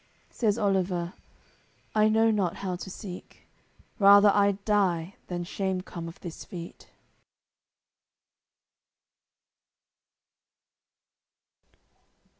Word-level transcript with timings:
Says 0.31 0.57
Oliver: 0.57 1.13
"I 1.93 2.09
know 2.09 2.31
not 2.31 2.55
how 2.55 2.75
to 2.75 2.89
seek; 2.89 3.47
Rather 3.99 4.29
I'ld 4.31 4.65
die 4.65 5.13
than 5.27 5.43
shame 5.43 5.81
come 5.81 6.07
of 6.07 6.19
this 6.21 6.43
feat." 6.43 6.87